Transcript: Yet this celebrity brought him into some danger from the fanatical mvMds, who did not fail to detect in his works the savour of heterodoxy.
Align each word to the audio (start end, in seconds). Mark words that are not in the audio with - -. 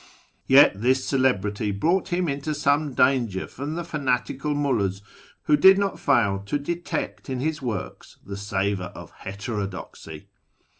Yet 0.47 0.81
this 0.81 1.05
celebrity 1.05 1.69
brought 1.69 2.07
him 2.07 2.27
into 2.27 2.55
some 2.55 2.95
danger 2.95 3.45
from 3.45 3.75
the 3.75 3.83
fanatical 3.83 4.55
mvMds, 4.55 5.01
who 5.43 5.55
did 5.55 5.77
not 5.77 5.99
fail 5.99 6.39
to 6.47 6.57
detect 6.57 7.29
in 7.29 7.39
his 7.39 7.61
works 7.61 8.17
the 8.25 8.35
savour 8.35 8.87
of 8.95 9.11
heterodoxy. 9.11 10.29